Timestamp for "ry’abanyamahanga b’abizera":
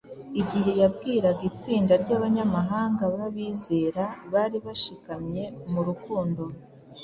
2.03-4.03